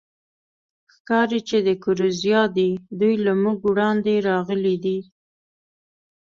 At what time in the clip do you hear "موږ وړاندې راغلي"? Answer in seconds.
3.41-4.75